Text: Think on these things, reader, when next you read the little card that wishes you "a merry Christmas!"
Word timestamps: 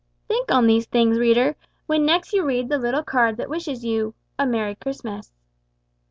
Think 0.27 0.51
on 0.51 0.65
these 0.65 0.87
things, 0.87 1.19
reader, 1.19 1.55
when 1.85 2.07
next 2.07 2.33
you 2.33 2.43
read 2.43 2.69
the 2.69 2.79
little 2.79 3.03
card 3.03 3.37
that 3.37 3.51
wishes 3.51 3.85
you 3.85 4.15
"a 4.39 4.47
merry 4.47 4.73
Christmas!" 4.73 5.31